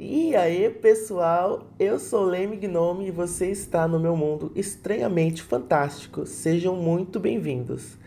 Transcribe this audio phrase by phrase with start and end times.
[0.00, 6.24] E aí, pessoal, eu sou Leme Gnome e você está no meu mundo estranhamente fantástico.
[6.24, 7.98] Sejam muito bem-vindos.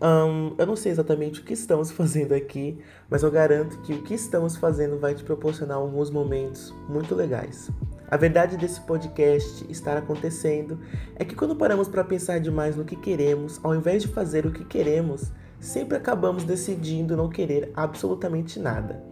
[0.00, 2.78] Um, eu não sei exatamente o que estamos fazendo aqui,
[3.10, 7.68] mas eu garanto que o que estamos fazendo vai te proporcionar alguns momentos muito legais.
[8.08, 10.78] A verdade desse podcast estar acontecendo
[11.16, 14.52] é que quando paramos para pensar demais no que queremos, ao invés de fazer o
[14.52, 19.09] que queremos, sempre acabamos decidindo não querer absolutamente nada.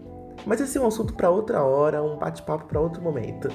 [0.48, 3.48] Mas esse é um assunto para outra hora, um bate-papo para outro momento.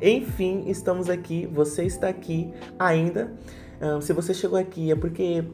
[0.00, 3.30] Enfim, estamos aqui, você está aqui ainda.
[3.82, 5.44] Um, se você chegou aqui é porque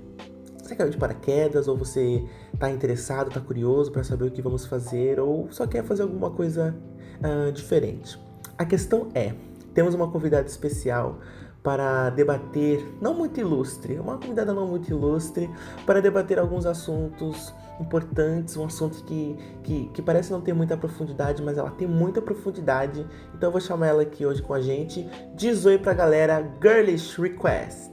[0.62, 4.67] você caiu de paraquedas, ou você está interessado, está curioso para saber o que vamos
[4.67, 6.73] fazer, ou só quer fazer alguma coisa
[7.19, 8.17] uh, diferente.
[8.56, 9.34] A questão é:
[9.75, 11.19] temos uma convidada especial
[11.61, 15.51] para debater, não muito ilustre, uma convidada não muito ilustre,
[15.84, 21.42] para debater alguns assuntos importantes, um assunto que, que, que, parece não ter muita profundidade,
[21.42, 23.06] mas ela tem muita profundidade.
[23.34, 25.08] Então eu vou chamar ela aqui hoje com a gente.
[25.34, 27.92] Diz oi pra galera, Girlish Request.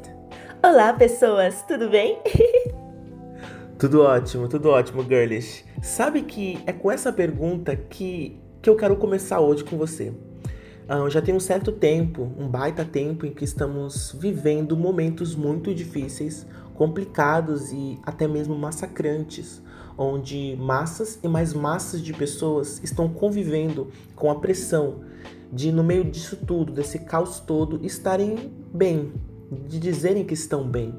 [0.64, 2.20] Olá, pessoas, tudo bem?
[3.80, 5.66] tudo ótimo, tudo ótimo, Girlish.
[5.82, 10.14] Sabe que é com essa pergunta que, que eu quero começar hoje com você.
[10.92, 15.74] Uh, já tem um certo tempo, um baita tempo, em que estamos vivendo momentos muito
[15.74, 16.46] difíceis,
[16.76, 19.64] complicados e até mesmo massacrantes,
[20.02, 25.02] onde massas e mais massas de pessoas estão convivendo com a pressão
[25.52, 29.14] de, no meio disso tudo, desse caos todo, estarem bem,
[29.68, 30.94] de dizerem que estão bem.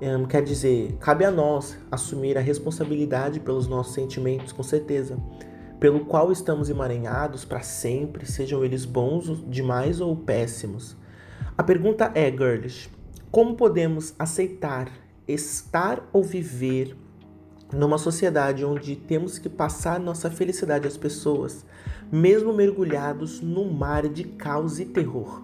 [0.00, 5.16] Um, quer dizer, cabe a nós assumir a responsabilidade pelos nossos sentimentos, com certeza
[5.84, 10.96] pelo qual estamos emaranhados para sempre, sejam eles bons demais ou péssimos.
[11.58, 12.88] A pergunta é, girls,
[13.30, 14.90] como podemos aceitar
[15.28, 16.96] estar ou viver
[17.74, 21.64] numa sociedade onde temos que passar nossa felicidade às pessoas,
[22.10, 25.42] mesmo mergulhados no mar de caos e terror?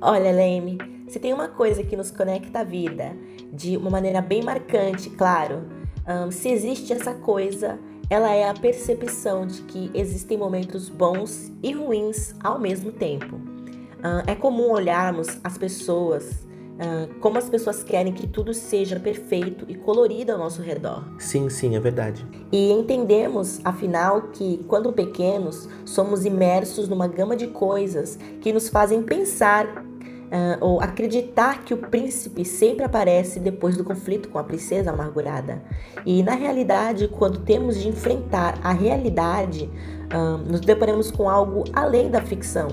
[0.00, 0.78] Olha, Leme,
[1.08, 3.14] se tem uma coisa que nos conecta à vida
[3.52, 5.62] de uma maneira bem marcante, claro,
[6.06, 7.78] um, se existe essa coisa,
[8.08, 13.36] ela é a percepção de que existem momentos bons e ruins ao mesmo tempo.
[13.36, 16.46] Uh, é comum olharmos as pessoas
[16.80, 21.04] uh, como as pessoas querem que tudo seja perfeito e colorido ao nosso redor.
[21.18, 22.26] Sim, sim, é verdade.
[22.50, 29.02] E entendemos, afinal, que quando pequenos somos imersos numa gama de coisas que nos fazem
[29.02, 29.84] pensar
[30.30, 35.62] uh, ou acreditar que o príncipe sempre aparece depois do conflito com a princesa amargurada.
[36.06, 39.70] E na realidade, quando temos de enfrentar a realidade,
[40.14, 42.68] uh, nos deparamos com algo além da ficção.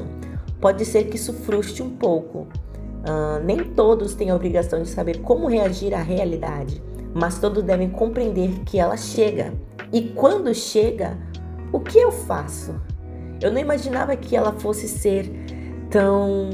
[0.61, 2.47] Pode ser que isso frustre um pouco.
[3.07, 7.89] Uh, nem todos têm a obrigação de saber como reagir à realidade, mas todos devem
[7.89, 9.53] compreender que ela chega.
[9.93, 11.17] E quando chega,
[11.71, 12.75] o que eu faço?
[13.41, 15.31] Eu não imaginava que ela fosse ser
[15.89, 16.49] tão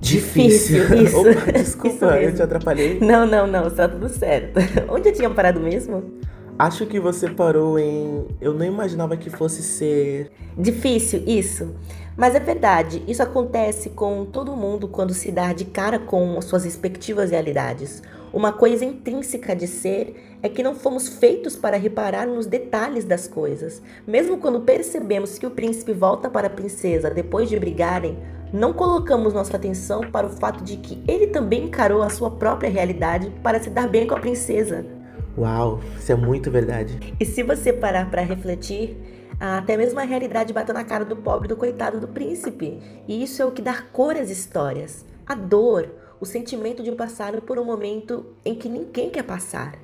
[0.00, 0.84] Difícil.
[1.02, 1.18] Isso.
[1.18, 3.00] Opa, desculpa, Isso eu te atrapalhei.
[3.00, 4.60] Não, não, não, está tudo certo.
[4.88, 6.15] Onde eu tinha parado mesmo?
[6.58, 8.28] Acho que você parou em.
[8.40, 10.32] Eu não imaginava que fosse ser.
[10.56, 11.74] Difícil, isso.
[12.16, 16.64] Mas é verdade, isso acontece com todo mundo quando se dá de cara com suas
[16.64, 18.02] respectivas realidades.
[18.32, 23.28] Uma coisa intrínseca de ser é que não fomos feitos para reparar nos detalhes das
[23.28, 23.82] coisas.
[24.06, 28.16] Mesmo quando percebemos que o príncipe volta para a princesa depois de brigarem,
[28.50, 32.70] não colocamos nossa atenção para o fato de que ele também encarou a sua própria
[32.70, 34.95] realidade para se dar bem com a princesa.
[35.36, 37.14] Uau, isso é muito verdade.
[37.20, 38.96] E se você parar para refletir,
[39.38, 42.80] até mesmo a realidade bate na cara do pobre do coitado do príncipe.
[43.06, 45.04] E isso é o que dá cor às histórias.
[45.26, 49.74] A dor, o sentimento de passar por um momento em que ninguém quer passar.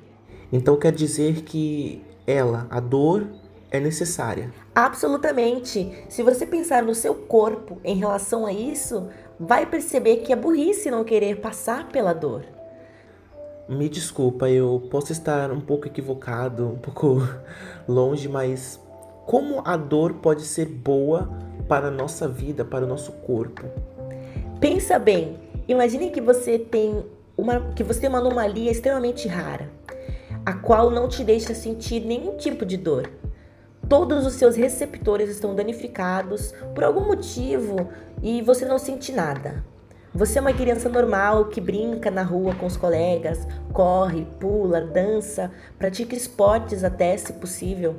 [0.51, 3.27] Então quer dizer que ela, a dor,
[3.69, 4.51] é necessária.
[4.73, 5.91] Absolutamente.
[6.07, 9.09] Se você pensar no seu corpo em relação a isso,
[9.39, 12.45] vai perceber que é burrice não querer passar pela dor.
[13.67, 17.21] Me desculpa, eu posso estar um pouco equivocado, um pouco
[17.87, 18.79] longe, mas
[19.25, 21.29] como a dor pode ser boa
[21.67, 23.63] para a nossa vida, para o nosso corpo?
[24.59, 25.37] Pensa bem.
[25.67, 27.05] Imagine que você tem
[27.37, 29.69] uma que você tem uma anomalia extremamente rara,
[30.45, 33.09] a qual não te deixa sentir nenhum tipo de dor
[33.87, 37.89] todos os seus receptores estão danificados por algum motivo
[38.21, 39.63] e você não sente nada.
[40.15, 45.49] Você é uma criança normal que brinca na rua com os colegas, corre, pula, dança,
[45.79, 47.95] pratica esportes até se possível.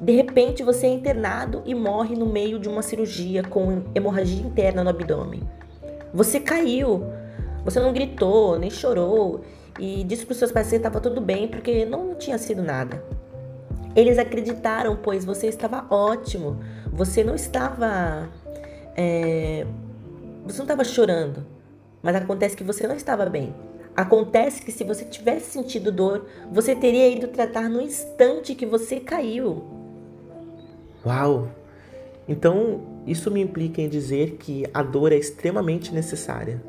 [0.00, 4.84] De repente você é internado e morre no meio de uma cirurgia com hemorragia interna
[4.84, 5.42] no abdômen.
[6.14, 7.04] Você caiu,
[7.64, 9.40] você não gritou, nem chorou
[9.80, 13.02] e disse para os seus pais que estava tudo bem porque não tinha sido nada.
[13.96, 16.60] Eles acreditaram, pois você estava ótimo,
[16.92, 18.28] você não estava
[18.96, 19.66] é,
[20.48, 21.46] você não estava chorando,
[22.02, 23.54] mas acontece que você não estava bem.
[23.94, 29.00] Acontece que se você tivesse sentido dor, você teria ido tratar no instante que você
[29.00, 29.64] caiu.
[31.04, 31.48] Uau!
[32.28, 36.62] Então, isso me implica em dizer que a dor é extremamente necessária.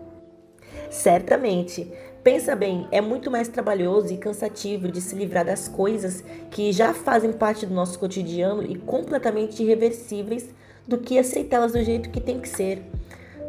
[0.90, 1.92] Certamente.
[2.24, 6.94] Pensa bem, é muito mais trabalhoso e cansativo de se livrar das coisas que já
[6.94, 10.50] fazem parte do nosso cotidiano e completamente irreversíveis
[10.86, 12.81] do que aceitá-las do jeito que tem que ser.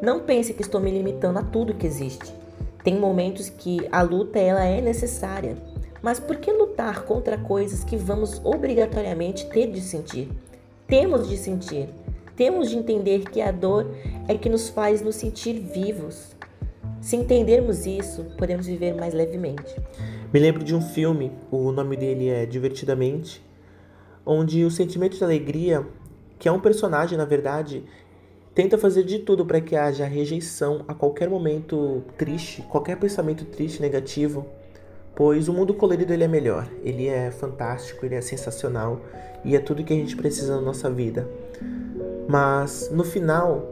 [0.02, 2.32] Não pense que estou me limitando a tudo que existe.
[2.82, 5.58] Tem momentos que a luta ela é necessária,
[6.00, 10.30] mas por que lutar contra coisas que vamos obrigatoriamente ter de sentir?
[10.86, 11.90] Temos de sentir.
[12.34, 13.94] Temos de entender que a dor
[14.26, 16.34] é que nos faz nos sentir vivos.
[17.02, 19.76] Se entendermos isso, podemos viver mais levemente.
[20.32, 23.44] Me lembro de um filme, o nome dele é Divertidamente,
[24.24, 25.86] onde o sentimento de alegria,
[26.38, 27.84] que é um personagem na verdade,
[28.54, 33.80] tenta fazer de tudo para que haja rejeição a qualquer momento triste, qualquer pensamento triste,
[33.80, 34.46] negativo,
[35.14, 39.00] pois o mundo colorido ele é melhor, ele é fantástico, ele é sensacional
[39.44, 41.28] e é tudo que a gente precisa na nossa vida.
[42.28, 43.68] Mas no final,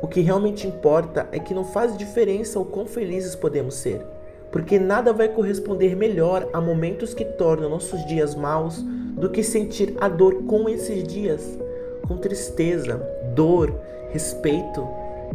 [0.00, 4.00] o que realmente importa é que não faz diferença o quão felizes podemos ser,
[4.52, 9.94] porque nada vai corresponder melhor a momentos que tornam nossos dias maus do que sentir
[10.00, 11.58] a dor com esses dias,
[12.06, 12.96] com tristeza,
[13.34, 13.74] dor,
[14.10, 14.86] respeito.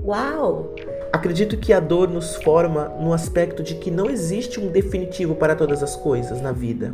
[0.03, 0.73] Uau!
[1.11, 5.55] Acredito que a dor nos forma no aspecto de que não existe um definitivo para
[5.55, 6.93] todas as coisas na vida.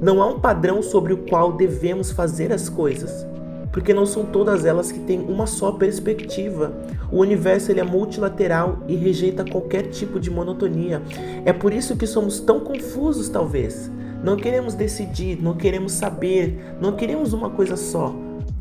[0.00, 3.26] Não há um padrão sobre o qual devemos fazer as coisas
[3.74, 6.72] porque não são todas elas que têm uma só perspectiva.
[7.10, 11.02] O universo ele é multilateral e rejeita qualquer tipo de monotonia.
[11.44, 13.90] É por isso que somos tão confusos, talvez.
[14.22, 18.14] Não queremos decidir, não queremos saber, não queremos uma coisa só.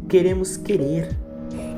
[0.09, 1.09] Queremos querer.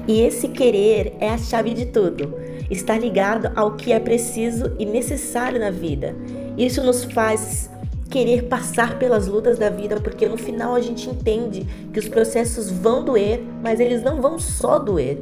[0.08, 2.34] E esse querer é a chave de tudo.
[2.70, 6.16] Está ligado ao que é preciso e necessário na vida.
[6.58, 7.70] Isso nos faz
[8.10, 12.70] querer passar pelas lutas da vida, porque no final a gente entende que os processos
[12.70, 15.18] vão doer, mas eles não vão só doer.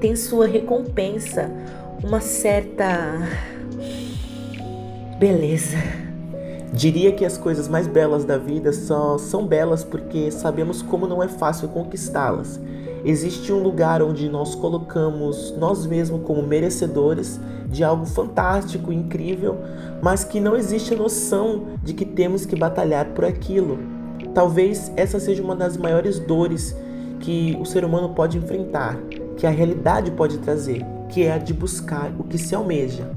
[0.00, 1.50] Tem sua recompensa,
[2.02, 3.28] uma certa
[5.18, 5.76] beleza.
[6.72, 11.22] Diria que as coisas mais belas da vida só são belas porque sabemos como não
[11.22, 12.60] é fácil conquistá-las.
[13.04, 19.58] Existe um lugar onde nós colocamos nós mesmos como merecedores de algo fantástico, incrível,
[20.02, 23.78] mas que não existe a noção de que temos que batalhar por aquilo.
[24.34, 26.74] Talvez essa seja uma das maiores dores
[27.20, 28.96] que o ser humano pode enfrentar,
[29.36, 33.10] que a realidade pode trazer, que é a de buscar o que se almeja.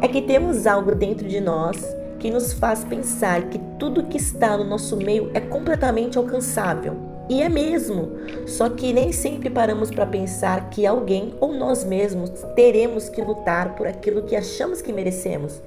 [0.00, 1.76] É que temos algo dentro de nós
[2.18, 7.42] que nos faz pensar que tudo que está no nosso meio é completamente alcançável e
[7.42, 8.12] é mesmo.
[8.46, 13.74] Só que nem sempre paramos para pensar que alguém ou nós mesmos teremos que lutar
[13.74, 15.62] por aquilo que achamos que merecemos.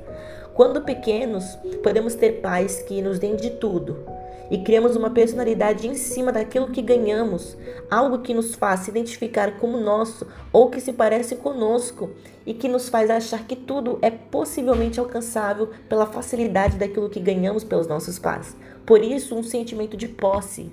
[0.54, 4.06] Quando pequenos, podemos ter pais que nos deem de tudo
[4.50, 7.58] e criamos uma personalidade em cima daquilo que ganhamos,
[7.92, 12.12] algo que nos faz se identificar como nosso ou que se parece conosco
[12.46, 17.64] e que nos faz achar que tudo é possivelmente alcançável pela facilidade daquilo que ganhamos
[17.64, 18.56] pelos nossos pais.
[18.86, 20.72] Por isso, um sentimento de posse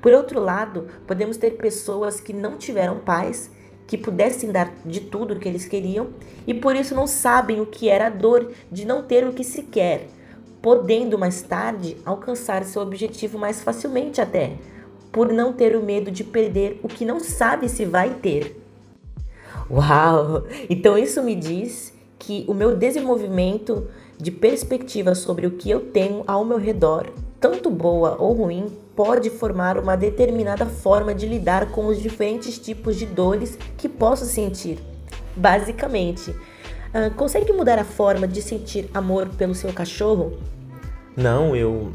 [0.00, 3.50] por outro lado, podemos ter pessoas que não tiveram pais,
[3.86, 6.08] que pudessem dar de tudo o que eles queriam
[6.46, 9.42] e por isso não sabem o que era a dor de não ter o que
[9.42, 10.08] se quer,
[10.60, 14.56] podendo mais tarde alcançar seu objetivo mais facilmente até,
[15.10, 18.60] por não ter o medo de perder o que não sabe se vai ter.
[19.70, 20.44] Uau!
[20.68, 23.88] Então isso me diz que o meu desenvolvimento
[24.18, 28.66] de perspectiva sobre o que eu tenho ao meu redor, tanto boa ou ruim,
[28.96, 34.24] pode formar uma determinada forma de lidar com os diferentes tipos de dores que posso
[34.24, 34.78] sentir.
[35.36, 40.38] Basicamente, uh, consegue mudar a forma de sentir amor pelo seu cachorro?
[41.16, 41.92] Não, eu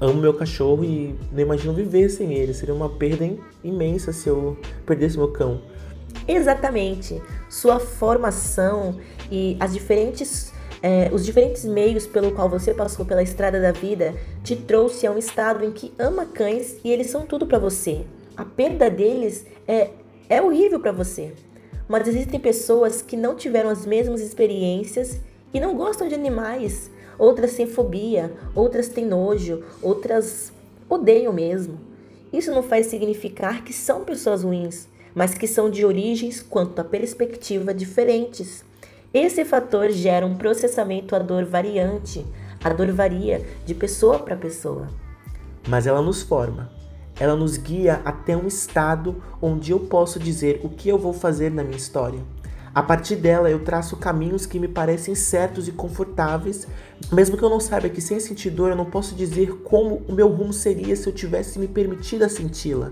[0.00, 2.52] amo meu cachorro e não imagino viver sem ele.
[2.52, 3.30] Seria uma perda
[3.62, 5.60] imensa se eu perdesse meu cão.
[6.26, 7.20] Exatamente.
[7.48, 8.96] Sua formação
[9.30, 10.53] e as diferentes
[10.84, 15.10] é, os diferentes meios pelo qual você passou pela estrada da vida te trouxe a
[15.10, 18.04] um estado em que ama cães e eles são tudo para você.
[18.36, 19.92] A perda deles é,
[20.28, 21.32] é horrível para você.
[21.88, 25.18] Mas existem pessoas que não tiveram as mesmas experiências
[25.54, 26.90] e não gostam de animais.
[27.18, 30.52] Outras têm fobia, outras têm nojo, outras
[30.86, 31.80] odeiam mesmo.
[32.30, 36.84] Isso não faz significar que são pessoas ruins, mas que são de origens quanto a
[36.84, 38.62] perspectiva diferentes.
[39.14, 42.26] Esse fator gera um processamento à dor variante.
[42.64, 44.88] A dor varia de pessoa para pessoa.
[45.68, 46.68] Mas ela nos forma.
[47.20, 51.48] Ela nos guia até um estado onde eu posso dizer o que eu vou fazer
[51.48, 52.18] na minha história.
[52.74, 56.66] A partir dela, eu traço caminhos que me parecem certos e confortáveis,
[57.12, 60.12] mesmo que eu não saiba que sem sentir dor eu não posso dizer como o
[60.12, 62.90] meu rumo seria se eu tivesse me permitido a senti-la.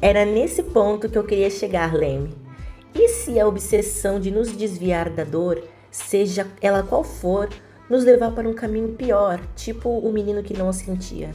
[0.00, 2.47] Era nesse ponto que eu queria chegar, Leme.
[2.98, 7.48] E se a obsessão de nos desviar da dor, seja ela qual for,
[7.88, 11.30] nos levar para um caminho pior, tipo o menino que não a sentia?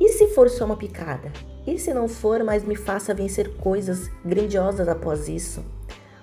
[0.00, 1.32] E se for só uma picada?
[1.64, 5.64] E se não for, mas me faça vencer coisas grandiosas após isso?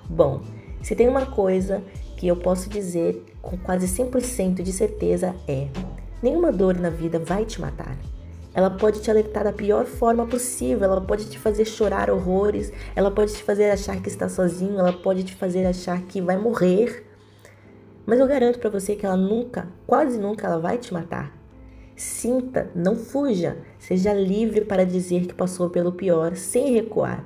[0.09, 0.41] Bom,
[0.83, 1.81] se tem uma coisa
[2.17, 5.69] que eu posso dizer com quase 100% de certeza é:
[6.21, 7.97] nenhuma dor na vida vai te matar.
[8.53, 13.09] Ela pode te alertar da pior forma possível, ela pode te fazer chorar horrores, ela
[13.09, 17.05] pode te fazer achar que está sozinho, ela pode te fazer achar que vai morrer.
[18.05, 21.39] Mas eu garanto para você que ela nunca, quase nunca ela vai te matar.
[21.95, 27.25] Sinta, não fuja, seja livre para dizer que passou pelo pior sem recuar.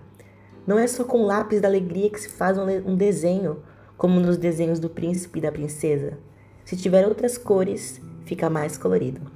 [0.68, 3.64] Não é só com lápis da alegria que se faz um desenho,
[3.98, 6.18] como nos desenhos do príncipe e da princesa.
[6.66, 9.35] Se tiver outras cores, fica mais colorido.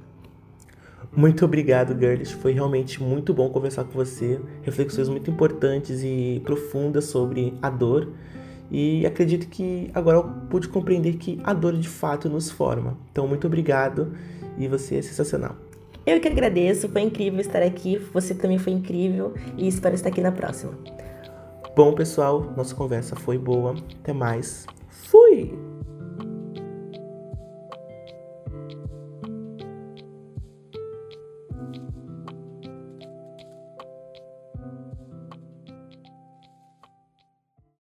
[1.14, 2.34] Muito obrigado, Girlish.
[2.34, 4.40] Foi realmente muito bom conversar com você.
[4.62, 8.12] Reflexões muito importantes e profundas sobre a dor.
[8.70, 12.96] E acredito que agora eu pude compreender que a dor de fato nos forma.
[13.10, 14.12] Então, muito obrigado
[14.56, 15.56] e você é sensacional.
[16.06, 17.98] Eu que agradeço, foi incrível estar aqui.
[18.12, 20.72] Você também foi incrível e espero estar aqui na próxima.
[21.76, 23.74] Bom, pessoal, nossa conversa foi boa.
[24.00, 24.66] Até mais